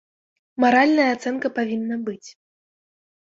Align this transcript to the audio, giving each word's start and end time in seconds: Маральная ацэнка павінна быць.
Маральная 0.63 1.05
ацэнка 1.17 1.47
павінна 1.59 1.95
быць. 2.09 2.29